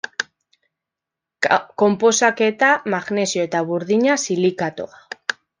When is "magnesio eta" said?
2.97-3.65